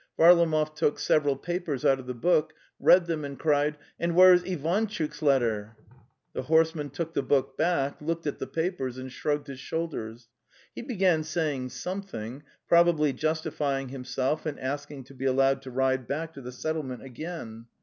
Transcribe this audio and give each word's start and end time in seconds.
Varlamov 0.17 0.73
took 0.73 0.97
several 0.97 1.35
papers 1.35 1.85
out 1.85 1.99
of 1.99 2.07
the 2.07 2.15
book, 2.15 2.53
read 2.79 3.05
them 3.05 3.23
and 3.23 3.37
cried:'"" 3.37 3.77
And 3.99 4.15
where 4.15 4.33
is 4.33 4.41
Ivantchuk's 4.41 5.21
letter?"' 5.21 5.75
The 6.33 6.41
horseman 6.41 6.89
took 6.89 7.13
the 7.13 7.21
book 7.21 7.55
back, 7.55 8.01
looked 8.01 8.25
at 8.25 8.39
the 8.39 8.47
papers 8.47 8.97
and 8.97 9.11
shrugged 9.11 9.45
his 9.45 9.59
shoulders. 9.59 10.27
He 10.73 10.81
began 10.81 11.21
say 11.23 11.53
ing 11.53 11.69
something, 11.69 12.41
probably 12.67 13.13
justifying 13.13 13.89
himself 13.89 14.47
and 14.47 14.59
ask 14.59 14.89
ing 14.89 15.03
to 15.03 15.13
be 15.13 15.25
allowed 15.25 15.61
to 15.61 15.69
ride 15.69 16.07
back 16.07 16.33
to 16.33 16.41
the 16.41 16.51
settlement 16.51 17.03
again. 17.03 17.67